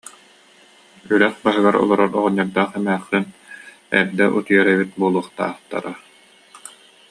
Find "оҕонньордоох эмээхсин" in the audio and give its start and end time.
2.19-3.25